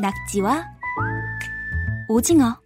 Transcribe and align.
낙지와 0.00 0.66
오징어 2.08 2.58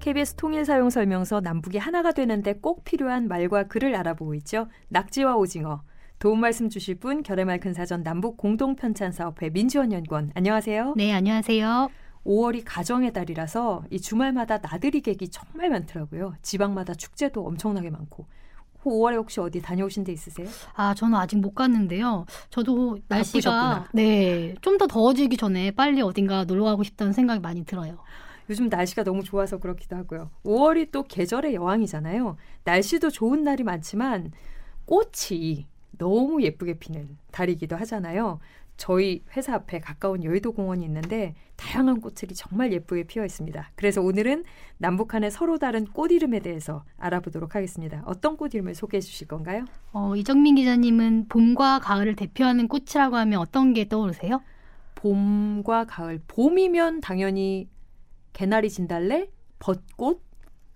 KBS 0.00 0.34
통일 0.34 0.64
사용 0.64 0.90
설명서 0.90 1.40
남북이 1.40 1.78
하나가 1.78 2.10
되는데 2.10 2.54
꼭 2.54 2.82
필요한 2.82 3.28
말과 3.28 3.68
글을 3.68 3.94
알아보고 3.94 4.34
있죠. 4.36 4.66
낙지와 4.88 5.36
오징어. 5.36 5.82
도움 6.18 6.40
말씀 6.40 6.68
주실 6.68 6.96
분 6.96 7.22
결의말 7.22 7.60
큰 7.60 7.72
사전 7.72 8.02
남북 8.02 8.36
공동 8.36 8.74
편찬 8.74 9.12
사업회 9.12 9.50
민지원 9.50 9.92
연구원 9.92 10.32
안녕하세요. 10.34 10.94
네, 10.96 11.12
안녕하세요. 11.12 11.88
5월이 12.24 12.62
가정의 12.64 13.12
달이라서 13.12 13.84
이 13.90 14.00
주말마다 14.00 14.58
나들이 14.58 15.02
객이 15.02 15.28
정말 15.28 15.70
많더라고요. 15.70 16.34
지방마다 16.42 16.94
축제도 16.94 17.46
엄청나게 17.46 17.90
많고. 17.90 18.26
5월에 18.84 19.16
혹시 19.16 19.40
어디 19.40 19.60
다녀오신 19.60 20.04
데 20.04 20.12
있으세요? 20.12 20.46
아, 20.74 20.94
저는 20.94 21.14
아직 21.18 21.36
못 21.36 21.54
갔는데요. 21.54 22.24
저도 22.50 22.98
날씨가. 23.08 23.88
네, 23.92 24.54
좀 24.60 24.78
더 24.78 24.86
더워지기 24.86 25.36
전에 25.36 25.72
빨리 25.72 26.00
어딘가 26.00 26.44
놀러 26.44 26.64
가고 26.64 26.84
싶다는 26.84 27.12
생각이 27.12 27.40
많이 27.40 27.64
들어요. 27.64 27.98
요즘 28.48 28.68
날씨가 28.68 29.02
너무 29.02 29.22
좋아서 29.24 29.58
그렇기도 29.58 29.96
하고요. 29.96 30.30
5월이 30.44 30.90
또 30.92 31.02
계절의 31.02 31.54
여왕이잖아요. 31.54 32.36
날씨도 32.64 33.10
좋은 33.10 33.42
날이 33.42 33.62
많지만 33.64 34.32
꽃이 34.86 35.66
너무 35.98 36.42
예쁘게 36.42 36.78
피는 36.78 37.18
달이기도 37.32 37.76
하잖아요. 37.76 38.38
저희 38.78 39.22
회사 39.36 39.54
앞에 39.54 39.80
가까운 39.80 40.24
여의도 40.24 40.52
공원이 40.52 40.84
있는데 40.86 41.34
다양한 41.56 42.00
꽃들이 42.00 42.34
정말 42.34 42.72
예쁘게 42.72 43.02
피어 43.02 43.24
있습니다. 43.24 43.72
그래서 43.74 44.00
오늘은 44.00 44.44
남북한의 44.78 45.32
서로 45.32 45.58
다른 45.58 45.84
꽃 45.84 46.12
이름에 46.12 46.38
대해서 46.38 46.84
알아보도록 46.96 47.56
하겠습니다. 47.56 48.02
어떤 48.06 48.36
꽃 48.36 48.54
이름을 48.54 48.76
소개해 48.76 49.00
주실 49.00 49.26
건가요? 49.26 49.64
어, 49.92 50.14
이정민 50.14 50.54
기자님은 50.54 51.26
봄과 51.28 51.80
가을을 51.80 52.14
대표하는 52.14 52.68
꽃이라고 52.68 53.16
하면 53.16 53.40
어떤 53.40 53.74
게 53.74 53.88
떠오르세요? 53.88 54.40
봄과 54.94 55.84
가을. 55.86 56.20
봄이면 56.28 57.00
당연히 57.00 57.68
개나리 58.32 58.70
진달래, 58.70 59.28
벚꽃, 59.58 60.22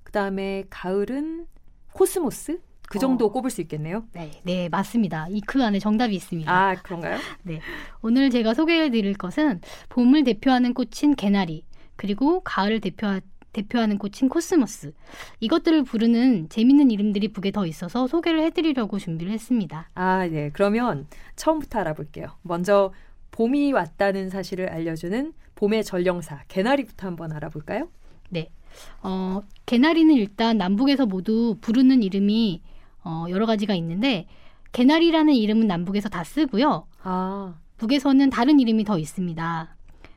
그다음에 0.02 0.64
가을은 0.70 1.46
코스모스 1.92 2.60
그 2.92 2.98
정도 2.98 3.26
어. 3.26 3.32
꼽을 3.32 3.50
수 3.50 3.60
있겠네요. 3.62 4.04
네, 4.12 4.30
네, 4.42 4.68
맞습니다. 4.68 5.26
이 5.30 5.40
그 5.46 5.62
안에 5.64 5.78
정답이 5.78 6.14
있습니다. 6.14 6.50
아, 6.52 6.74
그런가요? 6.82 7.18
네. 7.42 7.60
오늘 8.02 8.30
제가 8.30 8.54
소개해 8.54 8.90
드릴 8.90 9.14
것은 9.14 9.60
봄을 9.88 10.24
대표하는 10.24 10.74
꽃인 10.74 11.14
개나리, 11.16 11.64
그리고 11.96 12.40
가을을 12.40 12.80
대표 12.80 13.18
대표하는 13.52 13.98
꽃인 13.98 14.30
코스모스. 14.30 14.94
이것들을 15.40 15.84
부르는 15.84 16.48
재밌는 16.48 16.90
이름들이 16.90 17.28
북에 17.32 17.50
더 17.50 17.66
있어서 17.66 18.06
소개를 18.06 18.42
해드리려고 18.44 18.98
준비를 18.98 19.30
했습니다. 19.30 19.90
아, 19.94 20.26
네. 20.26 20.50
그러면 20.54 21.06
처음부터 21.36 21.80
알아볼게요. 21.80 22.28
먼저 22.42 22.94
봄이 23.30 23.72
왔다는 23.74 24.30
사실을 24.30 24.70
알려주는 24.70 25.34
봄의 25.54 25.84
전령사 25.84 26.42
개나리부터 26.48 27.06
한번 27.06 27.30
알아볼까요? 27.32 27.88
네. 28.30 28.50
어, 29.02 29.42
개나리는 29.66 30.14
일단 30.14 30.56
남북에서 30.56 31.04
모두 31.04 31.58
부르는 31.60 32.02
이름이 32.02 32.62
어, 33.04 33.26
여러 33.30 33.46
가지가 33.46 33.74
있는데 33.74 34.26
개나리라는 34.72 35.34
이름은 35.34 35.66
남북에서 35.66 36.08
다 36.08 36.24
쓰고요. 36.24 36.86
아, 37.02 37.54
북에서는 37.76 38.30
다른 38.30 38.60
이름이 38.60 38.84
더 38.84 38.98
있습니다. 38.98 39.76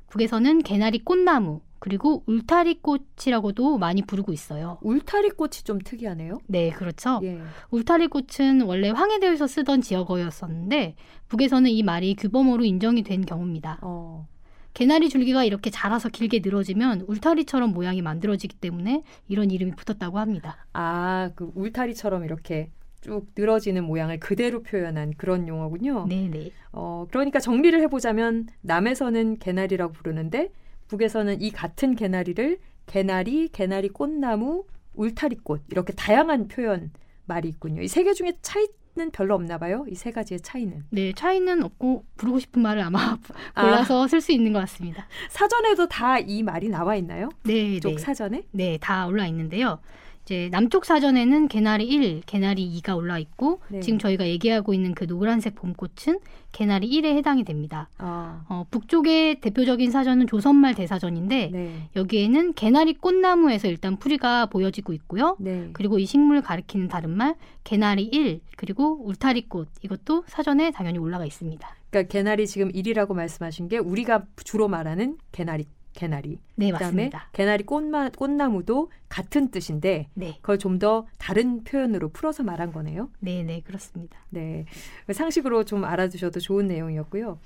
북에서는 0.09 0.63
개나리 0.63 0.99
꽃나무 0.99 1.61
그리고 1.79 2.23
울타리 2.25 2.81
꽃이라고도 2.81 3.77
많이 3.77 4.01
부르고 4.01 4.33
있어요. 4.33 4.79
울타리 4.81 5.31
꽃이 5.31 5.51
좀 5.63 5.79
특이하네요. 5.79 6.39
네, 6.47 6.71
그렇죠. 6.71 7.19
예. 7.23 7.41
울타리 7.69 8.07
꽃은 8.07 8.61
원래 8.61 8.89
황해도에서 8.89 9.45
쓰던 9.45 9.81
지역어였었는데 9.81 10.95
북에서는 11.27 11.69
이 11.69 11.83
말이 11.83 12.15
규범어로 12.15 12.63
인정이 12.63 13.03
된 13.03 13.25
경우입니다. 13.25 13.79
어. 13.81 14.27
개나리 14.75 15.09
줄기가 15.09 15.43
이렇게 15.43 15.69
자라서 15.71 16.09
길게 16.09 16.41
늘어지면 16.43 17.05
울타리처럼 17.07 17.71
모양이 17.73 18.01
만들어지기 18.03 18.57
때문에 18.57 19.03
이런 19.27 19.49
이름이 19.49 19.71
붙었다고 19.71 20.19
합니다. 20.19 20.67
아, 20.73 21.31
그 21.35 21.51
울타리처럼 21.55 22.25
이렇게 22.25 22.69
쭉 23.01 23.25
늘어지는 23.37 23.83
모양을 23.85 24.19
그대로 24.19 24.61
표현한 24.63 25.13
그런 25.17 25.47
용어군요. 25.47 26.05
네, 26.09 26.27
네. 26.29 26.51
어, 26.73 27.07
그러니까 27.09 27.39
정리를 27.39 27.79
해보자면 27.81 28.47
남에서는 28.61 29.39
개나리라고 29.39 29.93
부르는데 29.93 30.51
북에서는 30.89 31.41
이 31.41 31.51
같은 31.51 31.95
개나리를 31.95 32.57
개나리, 32.85 33.47
개나리 33.49 33.89
꽃나무, 33.89 34.65
울타리꽃 34.93 35.63
이렇게 35.71 35.93
다양한 35.93 36.47
표현 36.49 36.91
말이 37.25 37.47
있군요. 37.49 37.81
이 37.81 37.85
세 37.85 38.03
개 38.03 38.13
중에 38.13 38.33
차이 38.41 38.67
는 38.97 39.11
별로 39.11 39.35
없나 39.35 39.57
봐요. 39.57 39.83
이 39.89 39.95
세 39.95 40.09
가지의 40.11 40.39
차이는. 40.39 40.85
네, 40.89 41.11
차이는 41.11 41.63
없고 41.63 42.05
부르고 42.15 42.39
싶은 42.39 42.61
말을 42.61 42.81
아마 42.81 43.17
아. 43.53 43.61
골라서 43.61 44.07
쓸수 44.07 44.31
있는 44.31 44.53
것 44.53 44.59
같습니다. 44.59 45.05
사전에도 45.29 45.87
다 45.87 46.17
이 46.19 46.41
말이 46.43 46.69
나와 46.69 46.95
있나요? 46.95 47.27
네, 47.43 47.77
쪽 47.81 47.89
네. 47.91 47.97
사전에? 47.97 48.43
네, 48.51 48.77
다 48.79 49.05
올라 49.05 49.27
있는데요. 49.27 49.79
이제 50.25 50.49
남쪽 50.51 50.85
사전에는 50.85 51.47
개나리 51.47 51.85
1, 51.85 52.21
개나리 52.25 52.67
2가 52.81 52.97
올라 52.97 53.19
있고 53.19 53.61
네. 53.69 53.79
지금 53.79 53.99
저희가 53.99 54.27
얘기하고 54.27 54.73
있는 54.73 54.95
그 54.95 55.05
노란색 55.05 55.53
봄꽃은 55.53 56.19
개나리 56.51 56.89
1에 56.89 57.15
해당이 57.17 57.43
됩니다. 57.43 57.89
아, 57.99 58.43
어, 58.49 58.65
북쪽의 58.71 59.41
대표적인 59.41 59.91
사전은 59.91 60.25
조선말 60.25 60.73
대사전인데 60.73 61.49
네. 61.53 61.89
여기에는 61.95 62.53
개나리 62.53 62.95
꽃나무에서 62.95 63.67
일단 63.67 63.97
풀이가 63.97 64.47
보여지고 64.47 64.93
있고요. 64.93 65.37
네. 65.39 65.69
그리고 65.73 65.99
이 65.99 66.07
식물을 66.07 66.41
가리키는 66.41 66.87
다른 66.87 67.11
말 67.11 67.35
개나리 67.63 68.03
1 68.05 68.41
그리고 68.57 69.05
울타리꽃 69.05 69.67
이것도 69.83 70.23
사전에 70.25 70.71
당연히 70.71 70.97
올라가 70.97 71.25
있습니다. 71.25 71.75
그러니까 71.91 72.11
개나리 72.11 72.47
지금 72.47 72.71
일이라고 72.73 73.13
말씀하신 73.13 73.67
게 73.67 73.77
우리가 73.77 74.23
주로 74.43 74.67
말하는 74.67 75.17
개나리 75.31 75.65
개나리. 75.95 76.39
네, 76.55 76.71
그다음에 76.71 77.05
맞습니다. 77.05 77.29
개나리 77.33 77.63
꽃마, 77.63 78.09
꽃나무도 78.09 78.91
같은 79.09 79.49
뜻인데 79.49 80.09
네. 80.13 80.37
그걸 80.41 80.59
좀 80.59 80.75
더 80.75 81.07
다른 81.17 81.63
표현으로 81.63 82.09
풀어서 82.09 82.43
말한 82.43 82.73
거네요. 82.73 83.09
네, 83.21 83.43
네, 83.43 83.61
그렇습니다. 83.61 84.19
네. 84.29 84.65
상식으로 85.09 85.63
좀 85.63 85.85
알아두셔도 85.85 86.41
좋은 86.41 86.67
내용이었고요. 86.67 87.39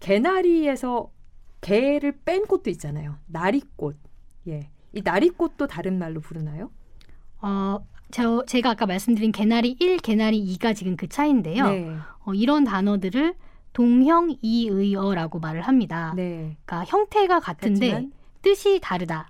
개나리에서 0.00 1.10
개를 1.62 2.18
뺀 2.24 2.46
꽃도 2.46 2.68
있잖아요. 2.70 3.16
나리꽃. 3.26 3.96
예. 4.48 4.68
이 4.92 5.00
나리꽃도 5.02 5.66
다른 5.66 5.98
말로 5.98 6.20
부르나요? 6.20 6.70
어, 7.40 7.78
저, 8.10 8.44
제가 8.46 8.70
아까 8.72 8.84
말씀드린 8.86 9.32
개나리 9.32 9.74
1, 9.80 9.96
개나리 9.98 10.44
2가 10.56 10.76
지금 10.76 10.96
그 10.96 11.08
차이인데요. 11.08 11.68
네. 11.68 11.96
어, 12.26 12.34
이런 12.34 12.64
단어들을 12.64 13.34
동형이의어라고 13.76 15.38
말을 15.38 15.62
합니다. 15.62 16.12
네. 16.16 16.56
그러니까 16.64 16.84
형태가 16.86 17.40
같은데 17.40 17.90
하지만 17.90 18.12
뜻이 18.42 18.80
다르다라는 18.80 19.26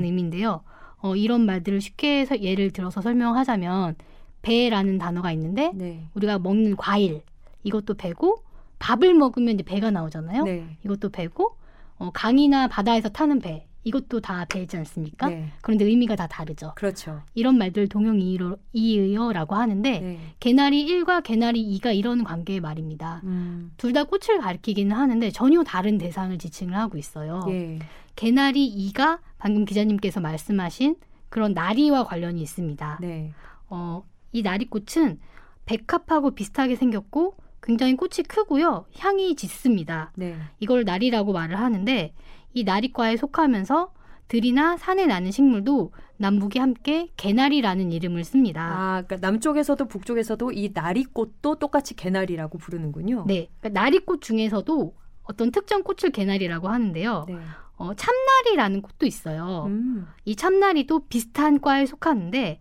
네. 0.00 0.06
의미인데요. 0.06 0.62
어, 0.98 1.16
이런 1.16 1.46
말들을 1.46 1.80
쉽게 1.80 2.24
서- 2.26 2.40
예를 2.40 2.70
들어서 2.72 3.00
설명하자면 3.00 3.96
배라는 4.42 4.98
단어가 4.98 5.32
있는데 5.32 5.70
네. 5.74 6.06
우리가 6.14 6.38
먹는 6.38 6.76
과일 6.76 7.22
이것도 7.62 7.94
배고 7.94 8.42
밥을 8.78 9.14
먹으면 9.14 9.54
이제 9.54 9.62
배가 9.62 9.90
나오잖아요. 9.90 10.44
네. 10.44 10.76
이것도 10.84 11.10
배고 11.10 11.56
어, 11.98 12.10
강이나 12.12 12.68
바다에서 12.68 13.08
타는 13.10 13.40
배 13.40 13.66
이것도 13.84 14.20
다 14.20 14.44
배지 14.44 14.76
않습니까? 14.76 15.28
네. 15.28 15.50
그런데 15.62 15.84
의미가 15.84 16.16
다 16.16 16.26
다르죠. 16.26 16.72
그렇죠. 16.76 17.22
이런 17.34 17.56
말들 17.56 17.88
동형이의어라고 17.88 19.54
하는데 19.54 20.00
네. 20.00 20.20
개나리 20.38 20.86
1과 20.86 21.22
개나리 21.22 21.78
2가 21.78 21.96
이런 21.96 22.22
관계의 22.22 22.60
말입니다. 22.60 23.22
음. 23.24 23.72
둘다 23.78 24.04
꽃을 24.04 24.40
가리키기는 24.40 24.94
하는데 24.94 25.30
전혀 25.30 25.62
다른 25.62 25.96
대상을 25.98 26.36
지칭을 26.38 26.76
하고 26.76 26.98
있어요. 26.98 27.40
예. 27.48 27.78
개나리 28.16 28.92
2가 28.92 29.20
방금 29.38 29.64
기자님께서 29.64 30.20
말씀하신 30.20 30.96
그런 31.30 31.54
나리와 31.54 32.04
관련이 32.04 32.42
있습니다. 32.42 32.98
네. 33.00 33.32
어, 33.68 34.04
이 34.32 34.42
나리꽃은 34.42 35.18
백합하고 35.64 36.32
비슷하게 36.32 36.76
생겼고 36.76 37.34
굉장히 37.62 37.96
꽃이 37.96 38.24
크고요. 38.26 38.86
향이 38.98 39.36
짙습니다. 39.36 40.12
네. 40.16 40.36
이걸 40.60 40.84
나리라고 40.84 41.32
말을 41.32 41.58
하는데 41.58 42.14
이 42.54 42.64
나리과에 42.64 43.16
속하면서 43.16 43.92
들이나 44.28 44.76
산에 44.76 45.06
나는 45.06 45.32
식물도 45.32 45.92
남북이 46.16 46.58
함께 46.58 47.08
개나리라는 47.16 47.90
이름을 47.90 48.22
씁니다. 48.24 48.62
아, 48.62 49.02
그러니까 49.02 49.26
남쪽에서도 49.26 49.84
북쪽에서도 49.86 50.52
이 50.52 50.70
나리꽃도 50.72 51.56
똑같이 51.56 51.96
개나리라고 51.96 52.58
부르는군요. 52.58 53.24
네, 53.26 53.48
그러니까 53.58 53.80
나리꽃 53.80 54.20
중에서도 54.20 54.94
어떤 55.24 55.50
특정 55.50 55.82
꽃을 55.82 56.12
개나리라고 56.12 56.68
하는데요. 56.68 57.24
네. 57.28 57.36
어, 57.76 57.94
참나리라는 57.94 58.82
꽃도 58.82 59.06
있어요. 59.06 59.64
음. 59.66 60.06
이 60.24 60.36
참나리도 60.36 61.06
비슷한 61.08 61.60
과에 61.60 61.86
속하는데 61.86 62.60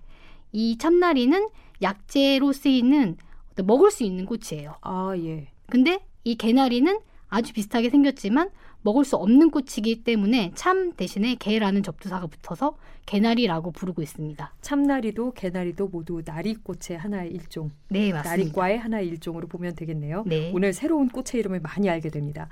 이 0.52 0.78
참나리는 0.78 1.50
약재로 1.82 2.52
쓰이는 2.54 3.18
먹을 3.64 3.92
수 3.92 4.04
있는 4.04 4.26
꽃이에요. 4.26 4.76
아, 4.82 5.14
예. 5.18 5.48
근데 5.68 6.00
이 6.24 6.36
개나리는 6.36 7.00
아주 7.28 7.54
비슷하게 7.54 7.90
생겼지만 7.90 8.50
먹을 8.82 9.04
수 9.06 9.18
없는 9.18 9.52
꽃이기 9.52 10.04
때문에 10.04 10.52
참 10.56 10.94
대신에 10.94 11.36
개라는 11.36 11.84
접두사가 11.84 12.28
붙어서 12.28 12.78
개나리라고 13.06 13.72
부르고 13.72 14.02
있습니다. 14.02 14.54
참나리도 14.62 15.34
개나리도 15.34 15.90
모두 15.90 16.22
나리꽃의 16.26 16.98
하나의 16.98 17.32
일종, 17.32 17.72
네, 17.90 18.14
맞습니다. 18.14 18.30
나리과의 18.30 18.80
하나의 18.80 19.08
일종으로 19.10 19.48
보면 19.48 19.76
되겠네요. 19.76 20.24
네. 20.26 20.52
오늘 20.54 20.74
새로운 20.74 21.10
꽃의 21.10 21.40
이름을 21.40 21.60
많이 21.60 21.90
알게 21.90 22.10
됩니다. 22.10 22.48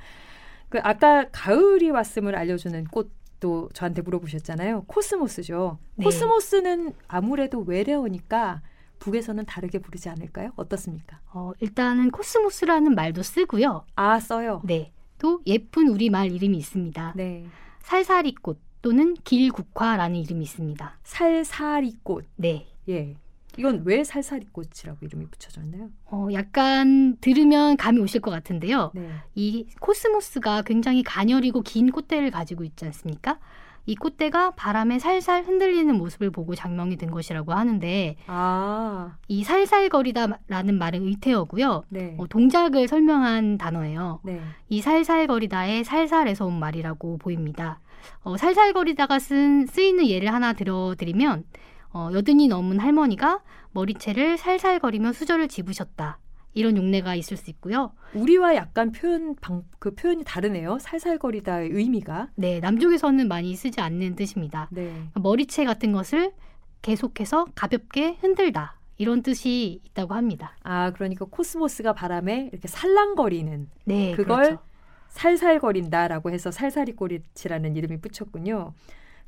그 0.70 0.80
아까 0.84 1.28
가을이 1.32 1.90
왔음을 1.90 2.36
알려주는 2.36 2.86
꽃 2.86 3.18
도 3.40 3.70
저한테 3.74 4.02
물어보셨잖아요. 4.02 4.86
코스모스죠. 4.88 5.78
네. 5.96 6.04
코스모스는 6.06 6.94
아무래도 7.08 7.60
외래어니까 7.60 8.62
북에서는 9.00 9.46
다르게 9.46 9.80
부르지 9.80 10.10
않을까요? 10.10 10.52
어떻습니까? 10.56 11.20
어, 11.34 11.52
일단은 11.60 12.12
코스모스라는 12.12 12.96
말도 12.96 13.24
쓰고요. 13.24 13.86
아 13.96 14.20
써요. 14.20 14.62
네. 14.66 14.92
또 15.20 15.42
예쁜 15.48 15.88
우리말 15.88 16.32
이름이 16.32 16.58
있습니다. 16.58 17.14
네. 17.16 17.46
살사리꽃 17.82 18.60
또는 18.82 19.16
길국화라는 19.24 20.18
이름이 20.18 20.44
있습니다. 20.44 21.00
살사리꽃. 21.04 22.26
네. 22.36 22.68
예. 22.90 23.16
이건 23.58 23.82
왜 23.86 24.04
살사리꽃이라고 24.04 25.04
이름이 25.04 25.26
붙여졌나요? 25.28 25.90
어, 26.06 26.28
약간 26.32 27.18
들으면 27.20 27.76
감이 27.76 28.00
오실 28.00 28.22
것 28.22 28.30
같은데요. 28.30 28.92
네. 28.94 29.10
이 29.34 29.66
코스모스가 29.80 30.62
굉장히 30.62 31.02
가녀리고 31.02 31.62
긴 31.62 31.92
꽃대를 31.92 32.30
가지고 32.30 32.64
있지 32.64 32.86
않습니까? 32.86 33.40
이 33.88 33.96
꽃대가 33.96 34.52
바람에 34.52 35.00
살살 35.00 35.46
흔들리는 35.46 35.96
모습을 35.96 36.30
보고 36.30 36.54
장명이 36.56 36.98
된 36.98 37.10
것이라고 37.10 37.54
하는데 37.54 38.18
아, 38.28 39.16
이 39.30 39.46
살살거리다라는 39.46 40.78
말은 40.78 41.08
의태어고요. 41.08 41.86
네. 41.88 42.16
어, 42.20 42.28
동작을 42.28 42.90
설명한 42.90 43.58
단어예요. 43.58 44.20
네. 44.24 44.42
이 44.68 44.82
살살거리다의 44.82 45.86
살살에서 45.86 46.46
온 46.46 46.60
말이라고 46.60 47.18
보입니다. 47.18 47.80
어, 48.24 48.36
살살거리다가 48.36 49.20
쓴 49.20 49.66
쓰이는 49.66 50.06
예를 50.06 50.34
하나 50.34 50.52
들어드리면 50.52 51.46
어, 51.94 52.10
여든이 52.14 52.50
넘은 52.50 52.80
할머니가 52.80 53.40
머리채를 53.72 54.38
살살거리며 54.38 55.14
수저를 55.14 55.48
집으셨다. 55.48 56.20
이런 56.58 56.76
용례가 56.76 57.14
있을 57.16 57.38
수 57.38 57.50
있고요. 57.52 57.92
우리와 58.16 58.56
약간 58.56 58.92
표현 58.92 59.36
방, 59.36 59.64
그 59.78 59.94
표현이 59.94 60.24
다르네요. 60.24 60.80
살살거리다의 60.80 61.70
의미가. 61.70 62.30
네, 62.36 62.60
남쪽에서는 62.60 63.28
많이 63.28 63.56
쓰지 63.56 63.80
않는 63.80 64.16
뜻입니다. 64.16 64.68
네. 64.72 64.92
머리채 65.14 65.66
같은 65.66 65.92
것을 65.92 66.34
계속해서 66.82 67.46
가볍게 67.54 68.18
흔들다. 68.22 68.80
이런 68.98 69.22
뜻이 69.22 69.82
있다고 69.86 70.16
합니다. 70.16 70.56
아, 70.64 70.92
그러니까 70.92 71.26
코스모스가 71.26 71.94
바람에 71.94 72.50
이렇게 72.52 72.68
살랑거리는 72.68 73.70
네, 73.86 74.16
그걸 74.16 74.44
그렇죠. 74.44 74.62
살살거린다라고 75.10 76.32
해서 76.32 76.50
살살이꽃이라는 76.50 77.76
이름이 77.76 78.02
붙였군요. 78.02 78.74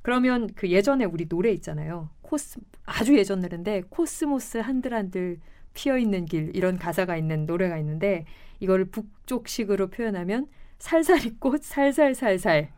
그러면 0.02 0.50
그 0.56 0.70
예전에 0.70 1.06
우리 1.06 1.28
노래 1.28 1.52
있잖아요. 1.52 2.10
코스 2.22 2.60
아주 2.86 3.16
예전 3.16 3.42
노래인데 3.42 3.84
코스모스 3.90 4.58
한들한들 4.58 5.40
피어 5.80 5.98
있는 5.98 6.26
길 6.26 6.52
이런 6.54 6.78
가사가 6.78 7.16
있는 7.16 7.46
노래가 7.46 7.78
있는데 7.78 8.26
이거를 8.60 8.86
북쪽식으로 8.92 9.88
표현하면 9.88 10.48
살살이 10.78 11.38
꽃 11.40 11.64
살살살살 11.64 12.70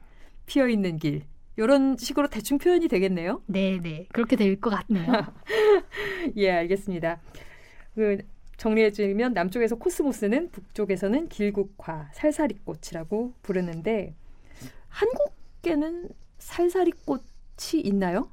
피어 0.45 0.68
있는 0.68 0.98
길 0.98 1.24
이런 1.57 1.98
식으로 1.98 2.27
대충 2.27 2.59
표현이 2.59 2.88
되겠네요. 2.88 3.42
네, 3.48 3.80
네. 3.81 4.06
그렇게 4.12 4.36
될 4.36 4.59
것 4.59 4.69
같네요. 4.69 5.07
예, 6.38 6.51
알겠습니다. 6.51 7.19
그 7.95 8.19
정리해 8.57 8.92
주면 8.92 9.33
남쪽에서 9.33 9.77
코스모스는 9.77 10.51
북쪽에서는 10.51 11.27
길국화 11.30 12.09
살살이 12.13 12.59
꽃이라고 12.63 13.33
부르는데 13.42 14.13
한국에는 14.89 16.09
살살이 16.38 16.92
꽃이 17.06 17.81
있나요? 17.83 18.30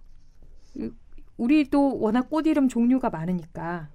그 0.74 0.94
우리도 1.38 2.00
워낙 2.00 2.28
꽃 2.28 2.46
이름 2.46 2.68
종류가 2.68 3.08
많으니까. 3.08 3.88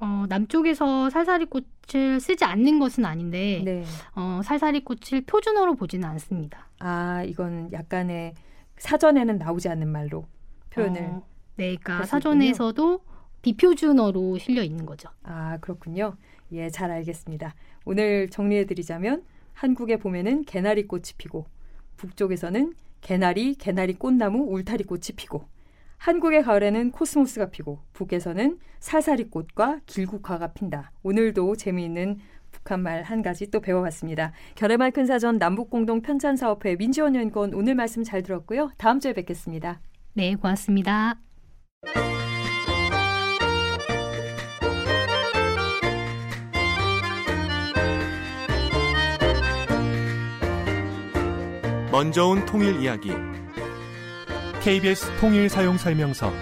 어, 0.00 0.24
남쪽에서 0.28 1.10
살사리 1.10 1.46
꽃을 1.46 2.20
쓰지 2.20 2.44
않는 2.44 2.78
것은 2.78 3.04
아닌데 3.04 3.62
네. 3.64 3.84
어, 4.14 4.40
살사리 4.44 4.84
꽃을 4.84 5.22
표준어로 5.26 5.76
보지는 5.76 6.08
않습니다. 6.10 6.68
아, 6.80 7.22
이건 7.24 7.72
약간의 7.72 8.34
사전에는 8.76 9.38
나오지 9.38 9.68
않는 9.68 9.88
말로 9.88 10.26
표현을. 10.70 11.02
어, 11.02 11.26
네, 11.56 11.76
그러니까 11.76 12.04
사전에서도 12.04 13.00
비표준어로 13.42 14.38
실려 14.38 14.62
있는 14.62 14.86
거죠. 14.86 15.08
아, 15.22 15.58
그렇군요. 15.60 16.16
예, 16.52 16.70
잘 16.70 16.90
알겠습니다. 16.90 17.54
오늘 17.84 18.28
정리해드리자면 18.30 19.22
한국에 19.52 19.98
보면은 19.98 20.44
개나리 20.44 20.86
꽃이 20.86 21.12
피고 21.18 21.46
북쪽에서는 21.96 22.74
개나리, 23.00 23.54
개나리 23.54 23.94
꽃나무, 23.94 24.46
울타리 24.50 24.84
꽃이 24.84 25.08
피고 25.16 25.44
한국의 26.04 26.42
가을에는 26.42 26.90
코스모스가 26.90 27.46
피고 27.46 27.78
북에서는 27.94 28.58
살사리꽃과 28.78 29.80
길국화가 29.86 30.48
핀다. 30.48 30.92
오늘도 31.02 31.56
재미있는 31.56 32.18
북한말 32.52 33.02
한 33.04 33.22
가지 33.22 33.50
또 33.50 33.60
배워봤습니다. 33.60 34.32
결의말 34.54 34.90
큰 34.90 35.06
사전 35.06 35.38
남북공동 35.38 36.02
편찬사업회 36.02 36.76
민지원 36.76 37.14
연구원 37.14 37.54
오늘 37.54 37.74
말씀 37.74 38.04
잘 38.04 38.22
들었고요. 38.22 38.70
다음 38.76 39.00
주에 39.00 39.14
뵙겠습니다. 39.14 39.80
네, 40.12 40.34
고맙습니다. 40.34 41.14
먼저 51.90 52.26
온 52.26 52.44
통일 52.44 52.78
이야기 52.82 53.10
KBS 54.64 55.18
통일 55.20 55.50
사용 55.50 55.76
설명서 55.76 56.32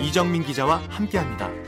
이정민 0.00 0.42
기자와 0.42 0.82
함께합니다. 0.88 1.61